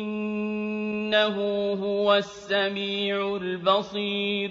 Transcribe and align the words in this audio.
إنه 0.00 1.36
هو 1.72 2.14
السميع 2.14 3.36
البصير. 3.36 4.50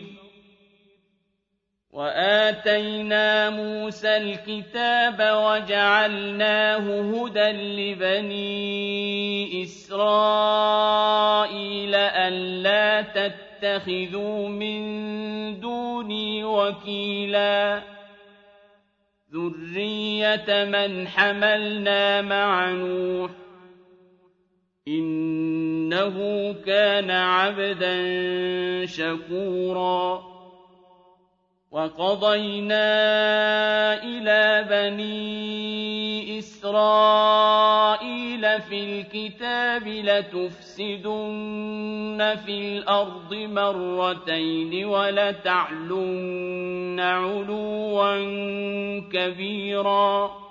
وآتينا 1.92 3.50
موسى 3.50 4.18
الكتاب 4.18 5.20
وجعلناه 5.20 7.02
هدى 7.02 7.52
لبني 7.52 8.44
إسرائيل 9.64 10.76
ألا 11.96 13.02
تتخذوا 13.02 14.50
من 14.50 15.60
دوني 15.60 16.44
وكيلا. 16.44 17.82
ذرية 19.34 20.66
من 20.66 21.08
حملنا 21.08 22.22
مع 22.22 22.70
نوح. 22.72 23.41
إِنَّهُ 25.00 26.56
كَانَ 26.66 27.12
عَبْدًا 27.12 27.96
شَكُورًا. 28.86 30.32
وَقَضَيْنَا 31.72 32.84
إِلَىٰ 34.04 34.66
بَنِي 34.70 36.40
إِسْرَائِيلَ 36.40 38.62
فِي 38.62 38.84
الْكِتَابِ 38.84 39.88
لَتُفْسِدُنَّ 39.88 42.36
فِي 42.46 42.52
الْأَرْضِ 42.52 43.34
مَرَّتَيْنِ 43.34 44.86
وَلَتَعْلُنَّ 44.86 47.00
عُلُوًّا 47.00 48.16
كَبِيرًا. 49.14 50.51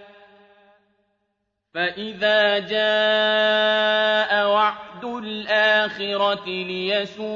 فإذا 1.73 2.59
جاء 2.59 4.47
وعد 4.47 5.05
الآخرة 5.05 6.45
ليسوءوا 6.45 7.31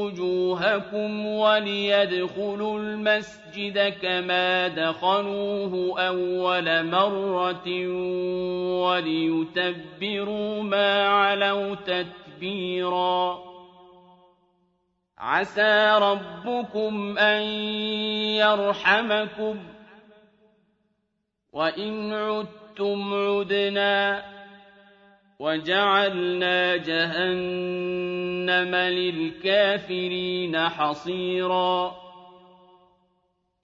وجوهكم 0.00 1.26
وليدخلوا 1.26 2.78
المسجد 2.78 3.94
كما 4.02 4.68
دخلوه 4.68 6.00
أول 6.00 6.86
مرة 6.86 7.88
وليتبروا 8.84 10.62
ما 10.62 11.08
علوا 11.08 11.74
تتبيرا 11.74 13.38
عسى 15.18 15.98
ربكم 15.98 17.18
أن 17.18 17.42
يرحمكم 18.36 19.58
ۖ 19.70 19.73
وإن 21.54 22.12
عدتم 22.12 23.14
عدنا 23.14 24.24
وجعلنا 25.38 26.76
جهنم 26.76 28.74
للكافرين 28.74 30.68
حصيرا 30.68 32.03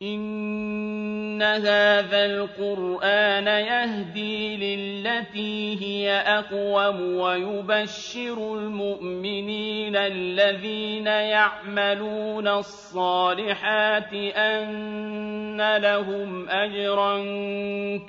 إن 0.02 1.42
هذا 1.42 2.24
القرآن 2.24 3.46
يهدي 3.46 4.56
للتي 4.56 5.78
هي 5.80 6.12
أقوم 6.12 7.16
ويبشر 7.16 8.54
المؤمنين 8.54 9.96
الذين 9.96 11.06
يعملون 11.06 12.48
الصالحات 12.48 14.14
أن 14.36 15.76
لهم 15.76 16.48
أجرا 16.48 17.16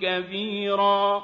كبيرا 0.01 1.23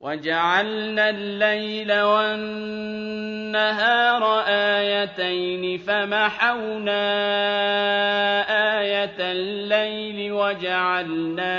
وَجَعَلْنَا 0.00 1.10
اللَّيْلَ 1.10 2.00
وَالنَّهَارَ 2.02 3.42
آيَتَيْنِ 4.46 5.78
فَمَحَوْنَا 5.78 7.02
آيَةَ 8.80 9.16
اللَّيْلِ 9.18 10.32
وَجَعَلْنَا 10.32 11.54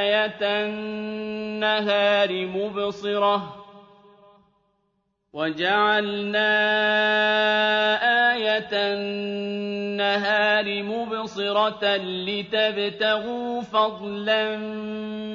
آيَةَ 0.00 0.40
النَّهَارِ 0.42 2.46
مُبْصِرَةً 2.46 3.61
وَجَعَلْنَا 5.32 6.52
آيَةَ 8.32 8.68
النَّهَارِ 8.72 10.82
مُبْصِرَةً 10.82 11.96
لِّتَبْتَغُوا 11.96 13.60
فَضْلًا 13.62 14.56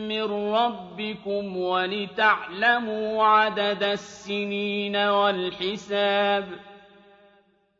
مِّن 0.07 0.21
رَّبِّكُمْ 0.53 1.57
وَلِتَعْلَمُوا 1.57 3.23
عَدَدَ 3.23 3.83
السِّنِينَ 3.83 4.95
وَالْحِسَابَ 4.95 6.43
ۚ 6.43 6.47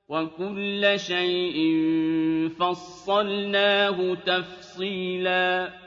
وَكُلَّ 0.10 0.94
شَيْءٍ 1.00 1.58
فَصَّلْنَاهُ 2.60 4.16
تَفْصِيلًا 4.26 5.87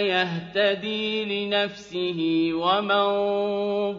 يَهْتَدِي 0.00 1.24
لِنَفْسِهِ 1.24 2.50
ۖ 2.52 2.54
وَمَن 2.54 3.04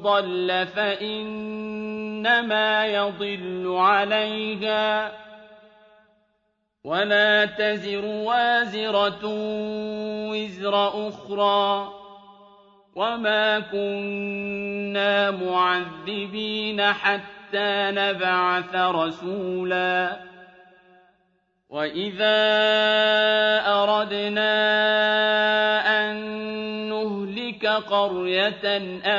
ضَلَّ 0.01 0.67
فَإِنَّمَا 0.75 2.05
يَضِلُّ 2.85 3.75
عَلَيْهَا 3.77 5.09
ۚ. 5.09 5.13
وَلَا 6.83 7.45
تَزِرُ 7.45 8.05
وَازِرَةٌ 8.05 9.21
وِزْرَ 10.31 10.87
أُخْرَىٰ 11.07 11.87
ۗ. 11.87 11.89
وَمَا 12.95 13.59
كُنَّا 13.59 15.31
مُعَذِّبِينَ 15.31 16.81
حَتَّىٰ 16.81 17.91
نَبْعَثَ 17.91 18.75
رَسُولًا. 18.75 20.32
وَإِذَا 21.73 22.37
أَرَدْنَا 23.65 24.53
أَن 25.89 26.15
نُّهْلِكَ 26.89 27.65
قَرْيَةً 27.65 28.65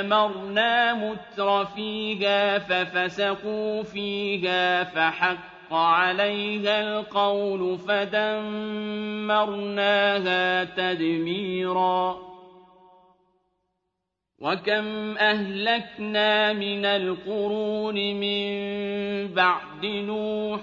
أَمَرْنَا 0.01 0.95
مُتْرَفِيهَا 0.95 2.59
فَفَسَقُوا 2.59 3.83
فِيهَا 3.83 4.85
فَحَقَّ 4.85 5.73
عَلَيْهَا 5.75 6.81
الْقَوْلُ 6.81 7.79
فَدَمَّرْنَاهَا 7.79 9.05
تَدْمِيرًا 10.65 12.19
وَكَمْ 14.39 15.19
أَهْلَكْنَا 15.19 16.53
مِنَ 16.53 16.85
الْقُرُونِ 16.85 17.95
مِن 17.95 18.49
بَعْدِ 19.35 19.85
نُوحٍ 19.85 20.61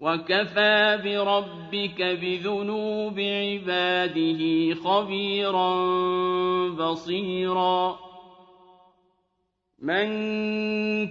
وَكَفَىٰ 0.00 0.96
بِرَبِّكَ 1.04 2.02
بِذُنُوبِ 2.02 3.18
عِبَادِهِ 3.20 4.74
خَبِيرًا 4.84 5.74
بَصِيرًا 6.68 8.07
مَن 9.82 10.08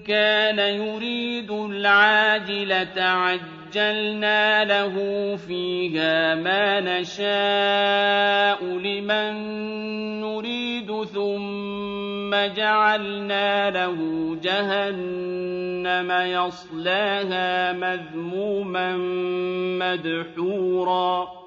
كَانَ 0.03 0.59
يُرِيدُ 0.59 1.51
الْعَاجِلَةَ 1.51 3.01
عَجَّلْنَا 3.01 4.63
لَهُ 4.65 4.95
فِيهَا 5.35 6.35
مَا 6.35 6.79
نَشَاءُ 6.79 8.63
لِمَن 8.63 9.33
نُّرِيدُ 10.21 11.03
ثُمَّ 11.03 12.35
جَعَلْنَا 12.35 13.69
لَهُ 13.69 13.95
جَهَنَّمَ 14.43 16.11
يَصْلَاهَا 16.11 17.73
مَذْمُومًا 17.73 18.97
مَّدْحُورًا 19.79 21.46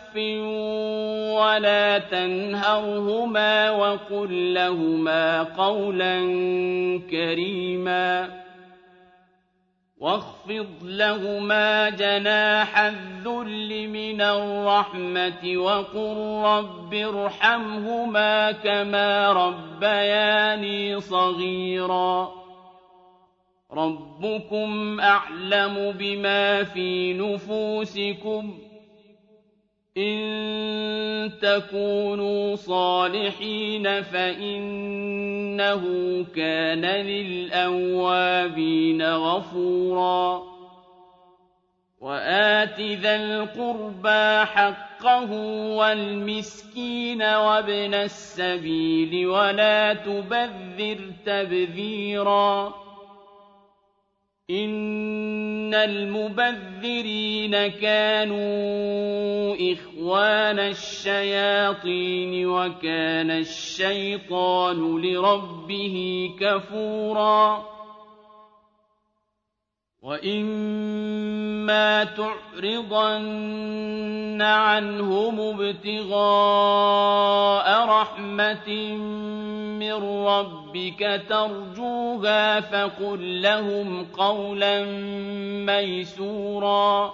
وَلَا 1.35 1.97
تَنْهَرْهُمَا 1.99 3.71
وَقُل 3.71 4.53
لَّهُمَا 4.53 5.43
قَوْلًا 5.43 6.19
كَرِيمًا 7.11 8.41
وَاخْفِضْ 9.97 10.67
لَهُمَا 10.83 11.89
جَنَاحَ 11.89 12.79
الذُّلِّ 12.79 13.87
مِنَ 13.87 14.21
الرَّحْمَةِ 14.21 15.43
وَقُل 15.57 16.17
رَّبِّ 16.45 16.93
ارْحَمْهُمَا 16.93 18.51
كَمَا 18.51 19.33
رَبَّيَانِي 19.33 20.99
صَغِيرًا 20.99 22.31
رَّبُّكُمْ 23.73 24.99
أَعْلَمُ 24.99 25.91
بِمَا 25.99 26.63
فِي 26.63 27.13
نُفُوسِكُمْ 27.13 28.51
ۚ 28.57 28.70
إِن 29.97 31.31
تَكُونُوا 31.41 32.55
صَالِحِينَ 32.55 34.01
فَإِنَّهُ 34.01 35.83
كَانَ 36.35 36.81
لِلْأَوَّابِينَ 37.51 38.21
غَفُورًا 39.03 40.43
وَآتِ 42.01 42.79
ذَا 42.81 43.15
الْقُرْبَىٰ 43.15 44.45
حَقَّهُ 44.45 45.31
وَالْمِسْكِينَ 45.75 47.21
وَابْنَ 47.21 47.93
السَّبِيلِ 47.93 49.27
وَلَا 49.27 49.93
تُبَذِّرْ 49.93 50.99
تَبْذِيرًا 51.25 52.73
إِنَّ 54.51 55.73
الْمُبَذِّرِينَ 55.73 57.51
كَانُوا 57.67 59.55
إِخْوَانَ 59.73 60.59
الشَّيَاطِينِ 60.59 62.45
ۖ 62.45 62.49
وَكَانَ 62.49 63.31
الشَّيْطَانُ 63.31 65.01
لِرَبِّهِ 65.01 66.29
كَفُورًا 66.39 67.65
وَإِمَّا 70.01 71.93
تُعْرِضَنَّ 72.03 73.21
عَنْهُمُ 74.41 75.39
ابْتِغَاءَ 75.61 76.87
رَحْمَةٍ 77.87 78.69
مِّن 79.77 79.93
رَّبِّكَ 80.25 81.21
تَرْجُوهَا 81.29 82.59
فَقُل 82.61 83.41
لَّهُمْ 83.41 84.05
قَوْلًا 84.17 84.85
مَّيْسُورًا 85.65 87.13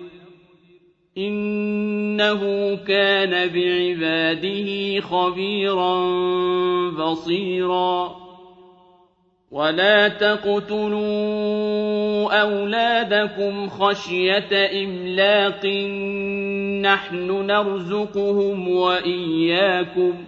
إِنَّهُ 1.17 2.75
كَانَ 2.75 3.47
بِعِبَادِهِ 3.47 4.99
خَبِيرًا 5.01 5.95
بَصِيرًا. 6.89 8.15
وَلَا 9.51 10.07
تَقْتُلُوا 10.07 11.01
أَوْلَادَكُمْ 12.41 13.69
خَشْيَةَ 13.69 14.83
إِمْلَاقٍ 14.83 15.65
نَّحْنُ 16.81 17.45
نَرْزُقُهُمْ 17.45 18.69
وَإِيَّاكُمْ 18.69 20.13
ۚ 20.13 20.25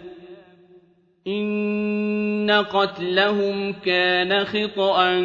إِنَّ 1.27 2.51
قَتْلَهُمْ 2.51 3.73
كَانَ 3.73 4.45
خِطْئًا 4.45 5.19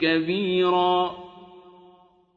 كَبِيرًا. 0.00 1.19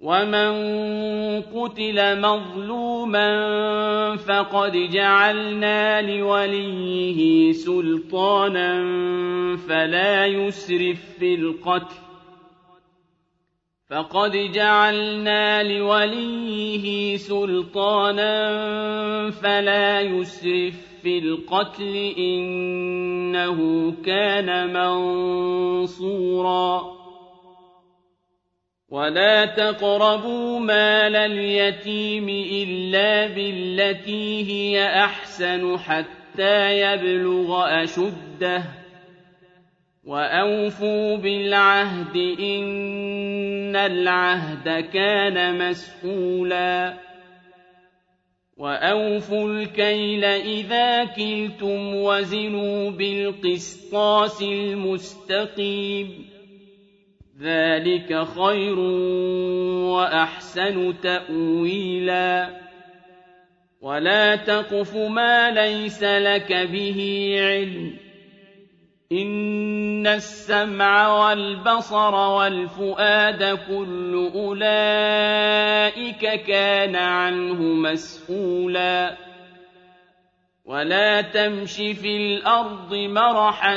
ومن 0.00 0.52
قتل 1.42 2.20
مظلوما 2.20 3.30
فقد 4.16 4.72
جعلنا 4.72 6.02
لوليه 6.02 7.52
سلطانا 7.52 8.82
فلا 9.68 10.26
يسرف 10.26 11.00
في 11.18 11.34
القتل 11.34 11.94
فقد 13.90 14.32
جعلنا 14.32 15.62
لوليه 15.62 17.16
سلطانا 17.16 18.30
فلا 19.30 20.00
يسرف 20.00 20.74
في 21.02 21.18
القتل 21.18 22.14
إنه 22.18 23.92
كان 24.04 24.72
منصوراً 25.82 26.99
ولا 28.90 29.46
تقربوا 29.46 30.58
مال 30.58 31.16
اليتيم 31.16 32.28
إلا 32.28 33.26
بالتي 33.26 34.50
هي 34.50 35.04
أحسن 35.04 35.78
حتى 35.78 36.80
يبلغ 36.80 37.82
أشده 37.82 38.62
وأوفوا 40.04 41.16
بالعهد 41.16 42.16
إن 42.40 43.76
العهد 43.76 44.84
كان 44.92 45.68
مسؤولا 45.68 46.94
وأوفوا 48.56 49.48
الكيل 49.48 50.24
إذا 50.24 51.04
كلتم 51.04 51.94
وزنوا 51.94 52.90
بالقسطاس 52.90 54.42
المستقيم 54.42 56.29
ذلك 57.40 58.26
خير 58.26 58.78
وأحسن 59.88 60.94
تأويلا 61.02 62.60
ولا 63.80 64.36
تقف 64.36 64.96
ما 64.96 65.50
ليس 65.50 66.02
لك 66.02 66.52
به 66.52 67.34
علم 67.40 67.96
إن 69.12 70.06
السمع 70.06 71.08
والبصر 71.08 72.14
والفؤاد 72.14 73.58
كل 73.68 74.30
أولئك 74.34 75.62
كان 76.46 76.96
عنه 76.96 77.62
مسؤولا 77.62 79.16
ولا 80.64 81.20
تمش 81.20 81.76
في 81.76 82.16
الأرض 82.16 82.94
مرحا 82.94 83.76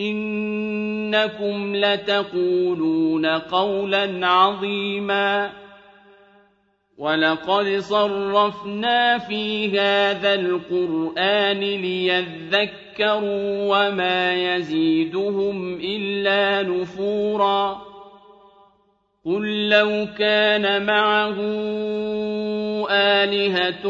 إنكم 0.00 1.76
لتقولون 1.76 3.26
قولا 3.26 4.26
عظيما 4.26 5.50
ولقد 6.98 7.78
صرفنا 7.78 9.18
في 9.18 9.68
هذا 9.80 10.34
القرآن 10.34 11.60
ليذكروا 11.60 12.78
وما 13.66 14.34
يزيدهم 14.56 15.74
إلا 15.74 16.62
نفورا 16.62 17.89
قل 19.26 19.68
لو 19.68 20.06
كان 20.18 20.86
معه 20.86 21.36
آلهة 22.90 23.82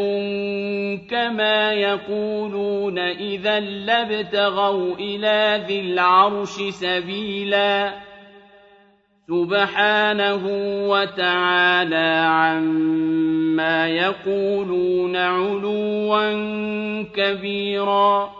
كما 1.10 1.72
يقولون 1.72 2.98
إذا 2.98 3.60
لابتغوا 3.60 4.94
إلى 4.94 5.64
ذي 5.66 5.80
العرش 5.80 6.62
سبيلا 6.70 7.94
سبحانه 9.28 10.42
وتعالى 10.88 12.26
عما 12.26 13.88
يقولون 13.88 15.16
علوا 15.16 16.32
كبيرا 17.02 18.39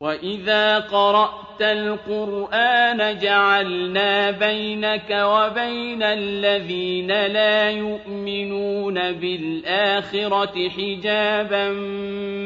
وإذا 0.00 0.78
قرأت 0.78 1.60
القرآن 1.60 3.18
جعلنا 3.18 4.30
بينك 4.30 5.10
وبين 5.10 6.02
الذين 6.02 7.08
لا 7.08 7.70
يؤمنون 7.70 9.12
بالآخرة 9.12 10.68
حجابا 10.68 11.68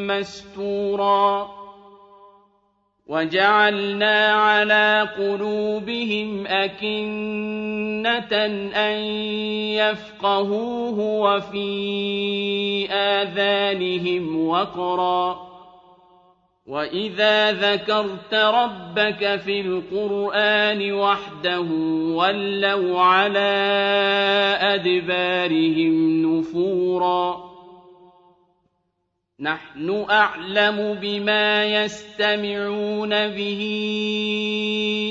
مستورا 0.07 1.61
وَجَعَلْنَا 3.11 4.33
عَلَىٰ 4.33 5.09
قُلُوبِهِمْ 5.19 6.47
أَكِنَّةً 6.47 8.35
أَن 8.77 8.97
يَفْقَهُوهُ 9.75 10.99
وَفِي 10.99 12.87
آذَانِهِمْ 12.91 14.47
وَقْرًا 14.47 15.33
ۚ 15.35 15.50
وَإِذَا 16.71 17.53
ذَكَرْتَ 17.53 18.35
رَبَّكَ 18.35 19.37
فِي 19.45 19.61
الْقُرْآنِ 19.61 20.93
وَحْدَهُ 20.93 21.69
وَلَّوْا 22.15 23.01
عَلَىٰ 23.01 23.59
أَدْبَارِهِمْ 24.61 26.23
نُفُورًا 26.23 27.51
نَّحْنُ 29.41 30.07
أَعْلَمُ 30.11 30.99
بِمَا 31.03 31.65
يَسْتَمِعُونَ 31.65 33.11
بِهِ 33.11 33.63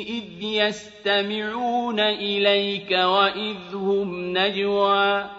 إِذْ 0.10 0.44
يَسْتَمِعُونَ 0.44 2.00
إِلَيْكَ 2.00 2.92
وَإِذْ 2.92 3.76
هُمْ 3.76 4.38
نَجْوَىٰ 4.38 5.39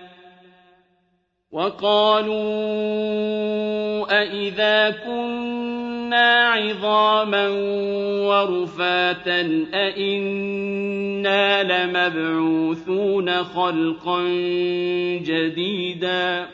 وَقَالُوا 1.51 2.41
أَإِذَا 4.21 4.89
كُنَّا 4.89 6.47
عِظَامًا 6.47 7.47
وَرُفَاتًا 8.27 9.65
أَإِنَّا 9.73 11.63
لَمَبْعُوثُونَ 11.63 13.43
خَلْقًا 13.43 14.21
جَدِيدًا 15.23 16.47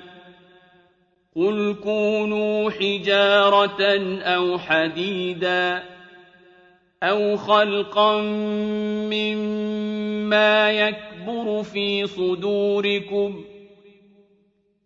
قُلْ 1.35 1.75
كُونُوا 1.83 2.69
حِجَارَةً 2.69 3.81
أَوْ 4.23 4.57
حَدِيدًا 4.57 5.83
أَوْ 7.03 7.37
خَلْقًا 7.37 8.21
مِّمَّا 9.13 10.71
يَكْبُرُ 10.71 11.63
فِي 11.63 12.07
صُدُورِكُمْ 12.07 13.33
ۖ 13.33 13.56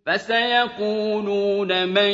فَسَيَقُولُونَ 0.05 1.88
مَن 1.89 2.12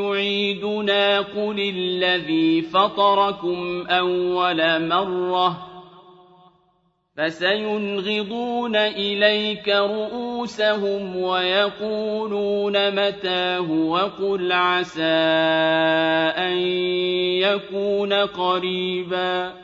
يُعِيدُنَا 0.00 1.20
قُلِ 1.20 1.60
الَّذِي 1.60 2.62
فَطَرَكُمْ 2.62 3.86
أَوَّلَ 3.86 4.88
مَرَّةٍ 4.88 5.56
فَسَيُنْغِضُونَ 7.16 8.76
إِلَيْكَ 8.76 9.68
رُءُوسَهُمْ 9.68 11.16
وَيَقُولُونَ 11.16 12.72
مَتَىٰ 12.94 13.56
هُوَ 13.56 13.96
قُلْ 13.98 14.52
عَسَىٰ 14.52 15.02
أَن 16.36 16.56
يَكُونَ 17.44 18.12
قَرِيبًا 18.12 19.63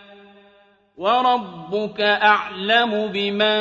وَرَبُّكَ 0.97 2.01
أَعْلَمُ 2.01 3.07
بِمَن 3.07 3.53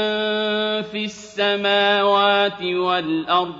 فِي 0.83 1.05
السَّمَاوَاتِ 1.05 2.63
وَالْأَرْضِ 2.63 3.55
ۗ 3.55 3.57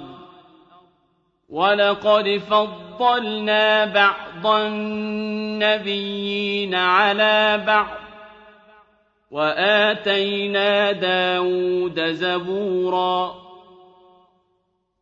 وَلَقَدْ 1.49 2.37
فَضَّلْنَا 2.51 3.85
بَعْضَ 3.85 4.47
النَّبِيِّينَ 4.47 5.95
عَلَىٰ 6.75 7.65
بَعْضٍ 7.67 7.87
ۖ 7.87 8.01
وَآتَيْنَا 9.31 10.93
دَاوُودَ 10.93 12.01
زَبُورًا 12.01 13.50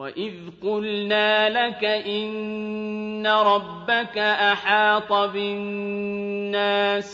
وَإِذْ 0.00 0.32
قُلْنَا 0.62 1.48
لَكَ 1.48 1.84
إِنَّ 1.84 3.26
رَبَّكَ 3.26 4.18
أَحَاطَ 4.18 5.12
بِالنَّاسِ 5.12 7.10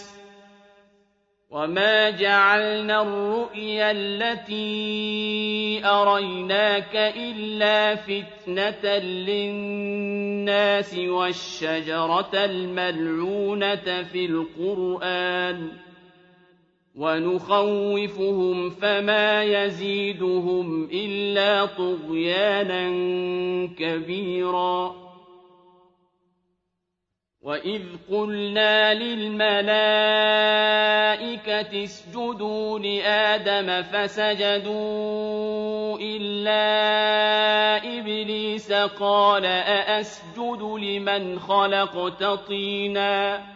وَمَا 1.50 2.10
جَعَلْنَا 2.10 3.02
الرُّؤْيَا 3.02 3.90
الَّتِي 3.90 5.82
أَرَيْنَاكَ 5.84 6.96
إِلَّا 6.96 7.94
فِتْنَةً 7.94 8.98
لِّلنَّاسِ 9.26 10.94
وَالشَّجَرَةَ 10.94 12.34
الْمَلْعُونَةَ 12.44 14.02
فِي 14.02 14.26
الْقُرْآنِ 14.26 15.68
ۚ 15.68 15.85
وَنُخَوِّفُهُمْ 16.96 18.70
فَمَا 18.70 19.42
يَزِيدُهُمْ 19.44 20.88
إِلَّا 20.92 21.66
طُغْيَانًا 21.66 22.86
كَبِيرًا. 23.78 25.06
وَإِذْ 27.42 27.82
قُلْنَا 28.10 28.94
لِلْمَلَائِكَةِ 28.94 29.66
اسْجُدُوا 31.84 32.78
لِآدَمَ 32.78 33.82
فَسَجَدُوا 33.82 34.78
إِلَّا 36.00 36.56
إِبْلِيسَ 37.98 38.72
قَالَ 38.72 39.44
أَأَسْجُدُ 39.46 40.62
لِمَنْ 40.62 41.38
خَلَقْتَ 41.38 42.24
طِينًا 42.24 43.55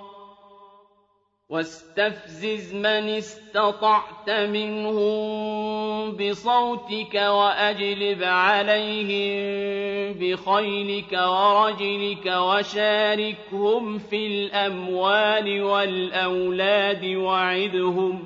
وَاسْتَفْزِزْ 1.51 2.75
مَنِ 2.75 3.09
اسْتَطَعْتَ 3.09 4.29
مِنْهُم 4.29 6.11
بِصَوْتِكَ 6.11 7.15
وَأَجْلِبْ 7.15 8.23
عَلَيْهِم 8.23 10.13
بِخَيْلِكَ 10.19 11.11
وَرَجِلِكَ 11.13 12.25
وَشَارِكْهُمْ 12.25 13.97
فِي 13.97 14.27
الْأَمْوَالِ 14.27 15.63
وَالْأَوْلَادِ 15.63 17.05
وَعِدْهُمْ 17.05 18.17
ۚ 18.19 18.25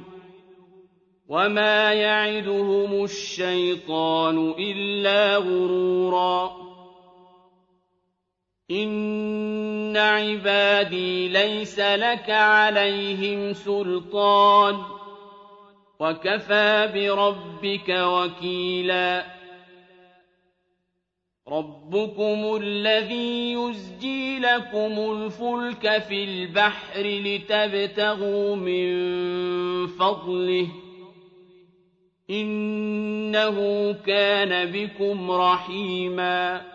وَمَا 1.27 1.93
يَعِدُهُمُ 1.93 3.03
الشَّيْطَانُ 3.03 4.53
إِلَّا 4.59 5.37
غُرُورًا 5.37 6.64
إِنَّ 8.71 9.97
عِبَادِي 9.97 11.27
لَيْسَ 11.27 11.79
لَكَ 11.79 12.29
عَلَيْهِمْ 12.29 13.53
سُلْطَانٌ 13.53 14.75
ۚ 14.75 14.85
وَكَفَىٰ 15.99 16.87
بِرَبِّكَ 16.93 17.89
وَكِيلًا 17.89 19.25
رَّبُّكُمُ 21.49 22.55
الَّذِي 22.61 23.51
يُزْجِي 23.53 24.39
لَكُمُ 24.39 24.99
الْفُلْكَ 25.11 25.97
فِي 25.97 26.23
الْبَحْرِ 26.23 27.01
لِتَبْتَغُوا 27.01 28.55
مِن 28.55 28.87
فَضْلِهِ 29.87 30.65
ۚ 30.67 30.69
إِنَّهُ 32.29 33.57
كَانَ 34.05 34.71
بِكُمْ 34.71 35.31
رَحِيمًا 35.31 36.74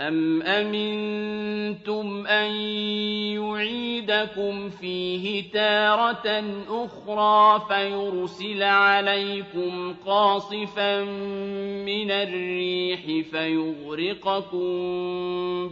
أَمْ 0.00 0.42
أَمِنتُمْ 0.42 2.26
أَن 2.26 2.50
يُعِيدَكُمْ 3.32 4.68
فِيهِ 4.70 5.50
تَارَةً 5.52 6.44
أُخْرَىٰ 6.68 7.60
فَيُرْسِلَ 7.68 8.62
عَلَيْكُمْ 8.62 9.94
قَاصِفًا 10.06 11.04
مِّنَ 11.88 12.10
الرِّيحِ 12.10 13.28
فَيُغْرِقَكُم 13.30 14.68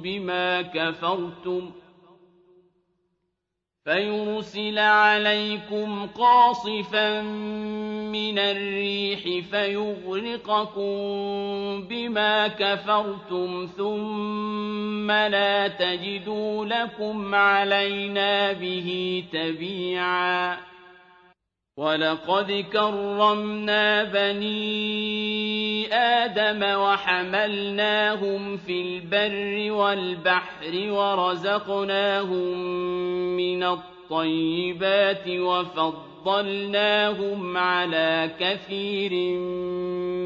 بِمَا 0.03 0.63
كَفَرْتُمْ 0.63 1.71
ۖ 1.71 1.73
فَيُرْسِلَ 3.85 4.79
عَلَيْكُمْ 4.79 6.07
قَاصِفًا 6.07 7.21
مِّنَ 8.15 8.39
الرِّيحِ 8.39 9.47
فَيُغْرِقَكُم 9.51 10.95
بِمَا 11.89 12.49
كَفَرْتُمْ 12.49 13.67
ثُمَّ 13.77 15.11
لَا 15.11 15.69
تَجِدُوا 15.69 16.67
لَكُمْ 16.67 17.35
عَلَيْنَا 17.35 18.53
بِهِ 18.53 19.23
تَبِيعًا. 19.33 20.57
وَلَقَدْ 21.77 22.65
كَرَّمْنَا 22.73 24.05
بَنِي 24.05 25.95
آدَمَ 25.95 26.63
وَحَمَلْنَاهُمْ 26.63 28.57
فِي 28.57 28.83
الْبَرِّ 28.83 29.73
وَالْبَحْرِ 29.73 30.73
وَرَزَقْنَاهُم 30.91 32.59
مِّنَ 33.37 33.63
الطَّيِّبَاتِ 34.05 35.29
وَفَضَّلْنَاهُمْ 35.29 37.57
عَلَىٰ 37.57 38.31
كَثِيرٍ 38.41 39.39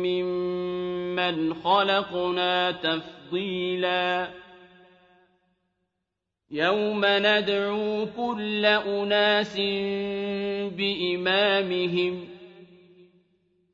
مِّمَّنْ 0.03 1.55
خَلَقْنَا 1.55 2.71
تَفْضِيلًا. 2.71 4.29
يَوْمَ 6.51 7.01
نَدْعُو 7.05 8.07
كُلَّ 8.17 8.67
أُنَاسٍ 8.67 9.57
بِإِمَامِهِمْ 10.77 12.25
ۖ 12.25 12.29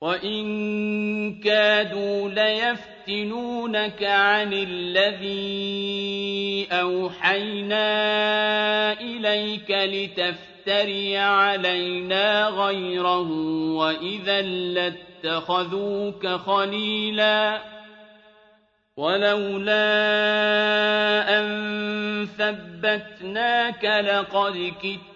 وَإِن 0.00 1.40
كَادُوا 1.40 2.28
لَيَفْتِنُونَكَ 2.28 4.04
عَنِ 4.04 4.52
الَّذِي 4.52 5.46
أَوْحَيْنَا 6.72 7.86
إِلَيْكَ 9.00 9.70
لِتَفْتَرِيَ 9.70 11.18
عَلَيْنَا 11.18 12.48
غَيْرَهُ 12.48 13.30
وَإِذًا 13.72 14.40
واتخذوك 15.26 16.26
خليلا 16.26 17.60
ولولا 18.96 19.78
أن 21.38 22.28
ثبتناك 22.38 23.84
لقد 23.84 24.72
كدت 24.82 25.15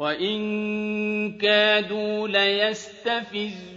وإن 0.00 1.38
كادوا 1.38 2.28
ليستفزونك 2.28 3.72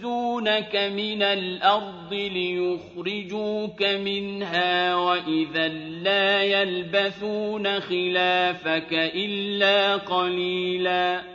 من 0.76 1.22
الأرض 1.22 2.12
ليخرجوك 2.12 3.82
منها 3.82 4.94
وإذا 4.94 5.68
لا 5.68 6.42
يلبثون 6.42 7.80
خلافك 7.80 8.92
إلا 8.92 9.96
قليلاً 9.96 11.34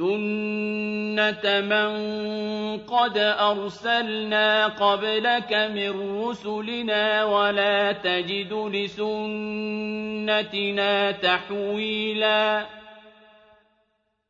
سُنَّةَ 0.00 1.44
مَن 1.60 1.90
قَدْ 2.78 3.18
أَرْسَلْنَا 3.18 4.66
قَبْلَكَ 4.66 5.52
مِن 5.52 6.22
رُّسُلِنَا 6.22 7.24
وَلَا 7.24 7.92
تَجِدُ 7.92 8.52
لِسُنَّتِنَا 8.72 9.10
تَحْوِيلًا 11.10 12.79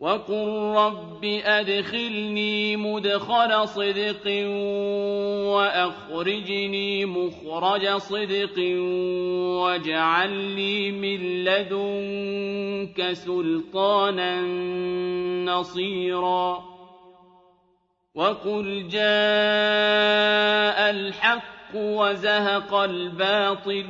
وَقُل 0.00 0.48
رَّبِّ 0.76 1.24
أَدْخِلْنِي 1.44 2.76
مُدْخَلَ 2.76 3.68
صِدْقٍ 3.68 4.26
وَأَخْرِجْنِي 5.52 7.04
مُخْرَجَ 7.04 7.88
صِدْقٍ 7.96 8.58
وَاجْعَل 9.60 10.30
لِّي 10.56 10.90
مِن 10.92 11.44
لَّدُنكَ 11.44 13.12
سُلْطَانًا 13.12 14.40
نَّصِيرًا 15.44 16.64
وَقُلْ 18.14 18.88
جَاءَ 18.88 19.00
الْحَقُّ 20.90 21.74
وَزَهَقَ 21.74 22.74
الْبَاطِلُ 22.74 23.86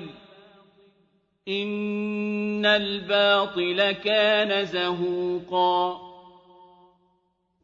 إِنَّ 1.49 2.67
الْبَاطِلَ 2.67 3.93
كَانَ 3.93 4.65
زَهُوقًا 4.65 6.01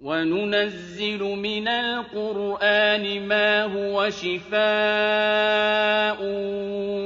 وَنُنَزِّلُ 0.01 1.23
مِنَ 1.23 1.69
الْقُرْآنِ 1.69 3.29
مَا 3.29 3.65
هُوَ 3.65 4.11
شِفَاءٌ 4.11 4.57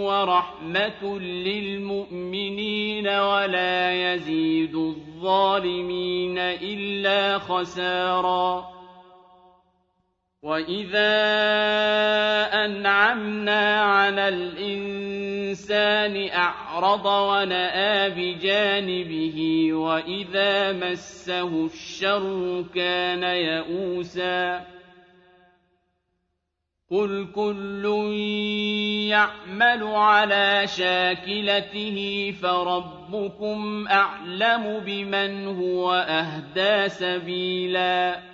وَرَحْمَةٌ 0.07 1.19
لِّلْمُؤْمِنِينَ 1.19 3.09
وَلَا 3.09 3.93
يَزِيدُ 4.15 4.75
الظَّالِمِينَ 4.75 6.39
إِلَّا 6.39 7.39
خَسَارًا 7.39 8.80
وَإِذَا 10.43 11.13
أَنْعَمْنَا 12.65 13.81
عَلَى 13.81 14.29
الْإِنسَانِ 14.29 16.29
أَعْرَضَ 16.31 17.07
وَنَأَىٰ 17.07 18.11
بِجَانِبِهِ 18.11 19.39
وَإِذَا 19.73 20.73
مَسَّهُ 20.73 21.67
الشَّرُّ 21.67 22.65
كَانَ 22.75 23.23
يَئُوسًا 23.23 24.65
قُلْ 26.91 27.29
كُلٌّ 27.35 27.85
يَعْمَلُ 29.13 29.83
عَلَىٰ 29.85 30.67
شَاكِلَتِهِ 30.67 31.99
فَرَبُّكُمْ 32.43 33.89
أَعْلَمُ 33.89 34.81
بِمَنْ 34.87 35.47
هُوَ 35.47 35.93
أَهْدَىٰ 35.93 36.89
سَبِيلًا 36.89 38.30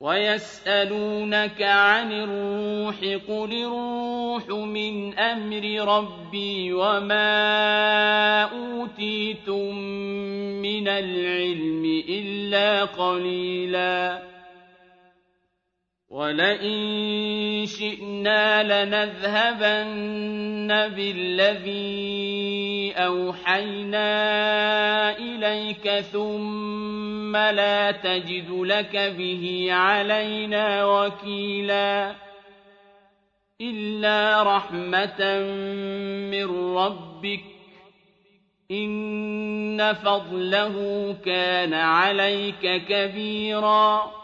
وَيَسْأَلُونَكَ 0.00 1.62
عَنِ 1.62 2.12
الرُّوحِ 2.12 2.96
ۖ 3.00 3.30
قُلِ 3.30 3.52
الرُّوحُ 3.52 4.48
مِنْ 4.50 5.18
أَمْرِ 5.18 5.64
رَبِّي 5.88 6.72
وَمَا 6.72 8.42
أُوتِيتُم 8.42 9.74
مِّنَ 10.62 10.88
الْعِلْمِ 10.88 12.02
إِلَّا 12.08 12.84
قَلِيلًا 12.84 14.33
وَلَئِن 16.10 17.66
شِئْنَا 17.66 18.62
لَنَذْهَبَنَّ 18.62 20.68
بِالَّذِي 20.96 22.92
أَوْحَيْنَا 22.96 24.08
إِلَيْكَ 25.18 26.00
ثُمَّ 26.00 27.36
لَا 27.36 27.90
تَجِدُ 27.90 28.50
لَكَ 28.50 28.96
بِهِ 29.18 29.66
عَلَيْنَا 29.70 30.84
وَكِيلًا 30.84 32.14
إِلَّا 33.60 34.42
رَحْمَةً 34.56 35.38
مِّن 36.30 36.74
رَّبِّكَ 36.76 37.40
ۚ 37.40 37.44
إِنَّ 38.70 39.92
فَضْلَهُ 39.92 40.76
كَانَ 41.24 41.74
عَلَيْكَ 41.74 42.82
كَبِيرًا 42.88 44.23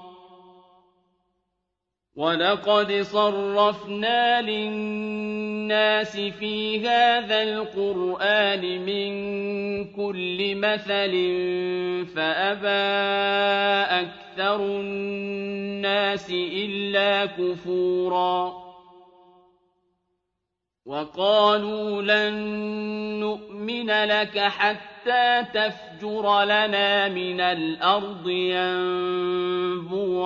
وَلَقَدْ 2.21 2.91
صَرَّفْنَا 3.01 4.41
لِلنَّاسِ 4.41 6.17
فِي 6.17 6.87
هَٰذَا 6.87 7.43
الْقُرْآنِ 7.43 8.61
مِن 8.85 9.11
كُلِّ 9.97 10.55
مَثَلٍ 10.55 11.13
فَأَبَىٰ 12.15 12.93
أَكْثَرُ 14.01 14.59
النَّاسِ 14.65 16.29
إِلَّا 16.29 17.25
كُفُورًا 17.25 18.53
وَقَالُوا 20.85 22.01
لَن 22.01 22.33
نُّؤْمِنَ 23.19 23.89
لَكَ 24.05 24.39
حَتَّىٰ 24.39 25.45
تَفْجُرَ 25.53 26.43
لَنَا 26.43 27.09
مِنَ 27.09 27.41
الْأَرْضِ 27.41 28.27
يَنبُوعًا 29.89 30.21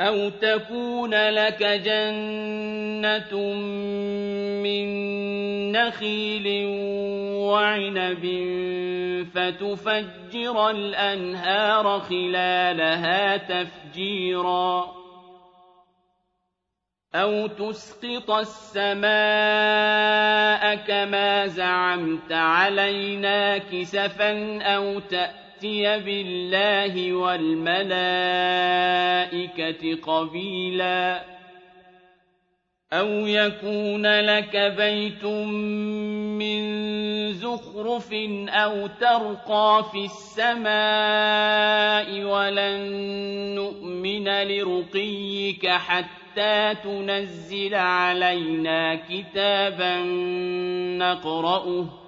أَوْ 0.00 0.28
تَكُونَ 0.28 1.14
لَكَ 1.30 1.62
جَنَّةٌ 1.62 3.34
مِّن 4.62 4.86
نَّخِيلٍ 5.72 6.66
وَعِنَبٍ 7.50 8.24
فَتُفَجِّرَ 9.34 10.70
الْأَنْهَارَ 10.70 12.00
خِلَالَهَا 12.00 13.36
تَفْجِيرًا 13.36 14.86
أَوْ 17.14 17.46
تُسْقِطَ 17.46 18.30
السَّمَاءَ 18.30 19.04
كَمَا 20.74 21.46
زَعَمْتَ 21.46 22.32
عَلَيْنَا 22.32 23.58
كِسَفًا 23.58 24.62
أَوْ 24.62 24.98
تَأْتِيَ 24.98 25.47
تأتي 25.58 25.98
بالله 25.98 27.12
والملائكة 27.12 27.84
قبيلا 30.02 31.24
أو 32.92 33.08
يكون 33.08 34.20
لك 34.20 34.56
بيت 34.56 35.24
من 36.38 36.62
زخرف 37.32 38.12
أو 38.48 38.86
ترقى 38.86 39.84
في 39.92 40.04
السماء 40.04 40.64
ولن 42.24 42.90
نؤمن 43.54 44.28
لرقيك 44.28 45.68
حتى 45.68 46.74
تنزل 46.84 47.74
علينا 47.74 48.94
كتابا 48.94 50.02
نقرأه 50.98 52.07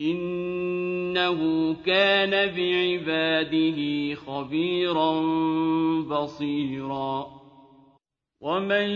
إِنَّهُ 0.00 1.74
كَانَ 1.86 2.30
بِعِبَادِهِ 2.30 4.14
خَبِيرًا 4.14 5.20
بَصِيرًا. 6.00 7.26
وَمَن 8.40 8.90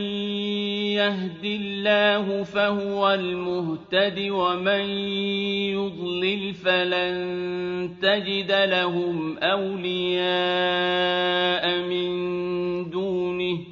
يَهْدِ 0.94 1.44
اللَّهُ 1.44 2.42
فَهُوَ 2.42 3.14
الْمُهْتَدِ 3.14 4.28
وَمَن 4.30 4.84
يُضْلِلْ 5.74 6.54
فَلَن 6.54 7.14
تَجِدَ 8.02 8.52
لَهُمْ 8.52 9.38
أَوْلِيَاءَ 9.38 10.22
مِن 11.88 12.90
دُونِهِ 12.90 13.71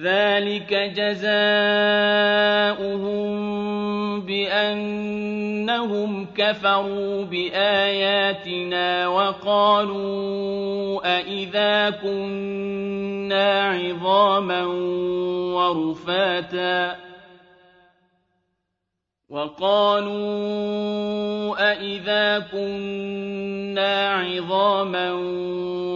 ذلك 0.00 0.74
جزاؤهم 0.96 1.32
بأنهم 4.20 6.26
كفروا 6.36 7.24
بآياتنا 7.24 9.08
وقالوا 9.08 10.12
أئذا 11.18 11.90
كنا 11.90 13.70
عظاما 13.70 14.64
ورفاتا 15.54 16.96
وقالوا 19.32 20.12
أئذا 21.72 22.38
كنا 22.52 24.12
عظاما 24.12 25.12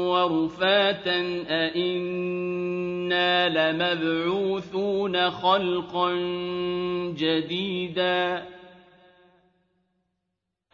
ورفاتا 0.08 1.44
أئنا 1.48 3.48
لمبعوثون 3.48 5.30
خلقا 5.30 6.12
جديدا 7.18 8.42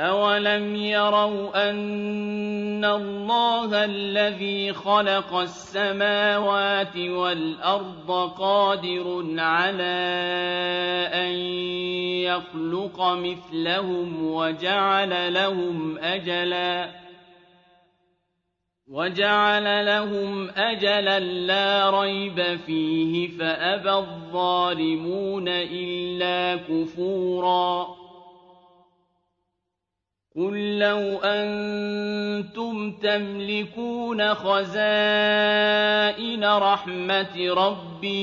أَوَلَمْ 0.03 0.75
يَرَوْا 0.77 1.71
أَنَّ 1.71 2.85
اللَّهَ 2.85 3.85
الَّذِي 3.85 4.73
خَلَقَ 4.73 5.35
السَّمَاوَاتِ 5.35 6.97
وَالْأَرْضَ 6.97 8.31
قَادِرٌ 8.39 9.25
عَلَىٰ 9.39 10.03
أَن 11.15 11.33
يَخْلُقَ 12.27 13.03
مِثْلَهُمْ 13.03 14.33
وَجَعَلَ 14.33 15.35
لَهُمْ 15.35 15.99
أَجَلًا 15.99 16.91
وَجَعَلَ 18.89 19.87
لَهُمْ 19.87 20.51
أَجَلًا 20.51 21.21
لَّا 21.21 21.91
رَيْبَ 22.01 22.59
فِيهِ 22.67 23.39
فَأَبَى 23.39 23.93
الظَّالِمُونَ 23.93 25.49
إِلَّا 25.49 26.57
كُفُورًا 26.57 28.02
قُل 30.37 30.79
لَّوْ 30.79 31.19
أَنتُمْ 31.25 32.93
تَمْلِكُونَ 32.93 34.35
خَزَائِنَ 34.35 34.85
رَحْمَةِ 36.45 37.49
رَبِّي 37.55 38.21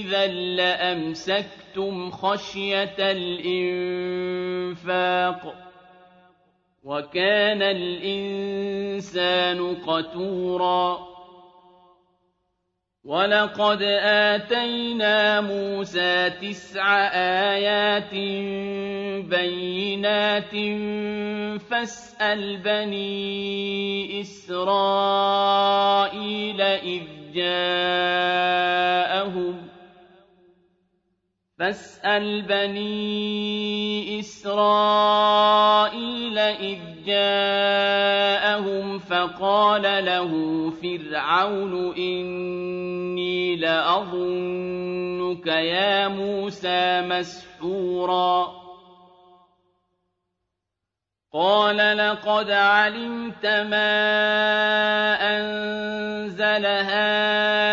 إِذًا 0.00 0.26
لَّأَمْسَكْتُمْ 0.26 2.10
خَشْيَةَ 2.10 2.96
الْإِنفَاقِ 3.12 4.72
ۚ 5.52 5.54
وَكَانَ 6.84 7.62
الْإِنسَانُ 7.62 8.94
قَتُورًا 9.86 11.11
وَلَقَدْ 13.04 13.82
آتَيْنَا 13.82 15.40
مُوسَىٰ 15.40 16.30
تِسْعَ 16.38 16.86
آيَاتٍ 17.50 18.14
بَيِّنَاتٍ 19.26 20.54
فَاسْأَلْ 21.66 22.56
بَنِي 22.62 24.20
إِسْرَائِيلَ 24.20 25.50
إِذْ 26.62 27.02
جَاءَهُمْ 27.34 28.72
فاسأل 31.62 32.42
بني 32.42 34.18
إسرائيل 34.20 35.58
إذ 36.38 36.78
جاءهم 37.06 38.11
فقال 38.98 39.82
له 39.82 40.30
فرعون 40.70 41.94
إني 41.96 43.56
لأظنك 43.56 45.46
يا 45.46 46.08
موسى 46.08 47.00
مسحورا. 47.00 48.62
قال 51.34 51.76
لقد 51.76 52.50
علمت 52.50 53.46
ما 53.46 53.96
أنزل 55.20 56.66
هؤلاء 56.66 57.72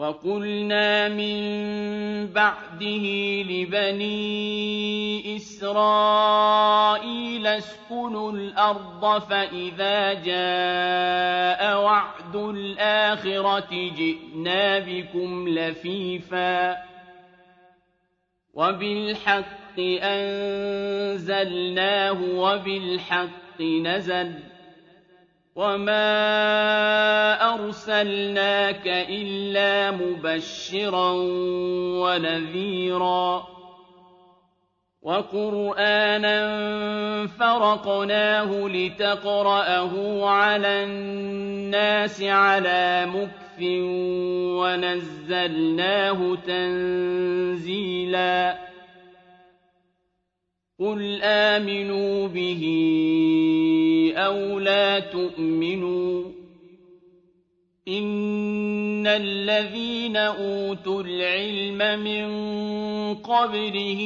وقلنا 0.00 1.08
من 1.08 1.36
بعده 2.32 3.04
لبني 3.42 5.36
إسرائيل 5.36 6.66
اسكنوا 7.46 8.32
الأرض 8.32 9.18
فإذا 9.18 10.12
جاء 10.12 11.82
وعد 11.82 12.36
الآخرة 12.36 13.70
جئنا 13.70 14.78
بكم 14.78 15.48
لفيفا 15.48 16.76
وبالحق 18.54 19.78
أنزلناه 20.82 22.22
وبالحق 22.22 23.60
نزل 23.60 24.32
وما 25.60 27.54
أرسلناك 27.54 28.86
إلا 28.86 29.90
مبشرا 29.90 31.12
ونذيرا 32.00 33.46
وقرآنا 35.02 36.36
فرقناه 37.26 38.68
لتقرأه 38.68 40.24
على 40.28 40.84
الناس 40.84 42.22
على 42.22 43.06
مكف 43.06 43.62
ونزلناه 44.60 46.36
تنزيلا 46.46 47.90
قل 50.80 51.20
آمنوا 51.22 52.28
به 52.28 52.62
أَوْ 54.16 54.58
لَا 54.58 54.98
تُؤْمِنُوا 54.98 56.24
إِنَّ 57.88 59.06
الَّذِينَ 59.06 60.16
أُوتُوا 60.16 61.02
الْعِلْمَ 61.02 62.00
مِن 62.00 62.26
قَبْلِهِ 63.14 64.00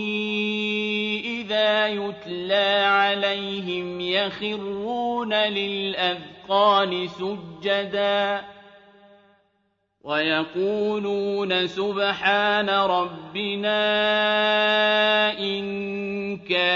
إِذَا 1.25 1.87
يُتْلَىٰ 1.87 2.85
عَلَيْهِمْ 2.87 4.01
يَخِرُّونَ 4.01 5.35
لِلْأَذْقَانِ 5.35 7.09
سُجَّدًا 7.09 8.45
وَيَقُولُونَ 10.05 11.67
سُبْحَانَ 11.67 12.69
رَبِّنَا 12.71 13.85